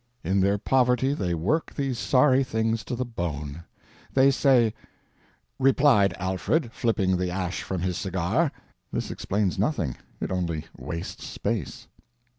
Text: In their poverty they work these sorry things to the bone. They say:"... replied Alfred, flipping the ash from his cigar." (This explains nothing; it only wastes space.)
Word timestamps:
In 0.23 0.39
their 0.39 0.57
poverty 0.57 1.13
they 1.13 1.35
work 1.35 1.75
these 1.75 1.99
sorry 1.99 2.43
things 2.43 2.83
to 2.85 2.95
the 2.95 3.05
bone. 3.05 3.65
They 4.15 4.31
say:"... 4.31 4.73
replied 5.69 6.15
Alfred, 6.17 6.71
flipping 6.71 7.17
the 7.17 7.29
ash 7.29 7.61
from 7.61 7.81
his 7.81 7.97
cigar." 7.99 8.51
(This 8.91 9.11
explains 9.11 9.59
nothing; 9.59 9.97
it 10.19 10.31
only 10.31 10.65
wastes 10.75 11.27
space.) 11.27 11.85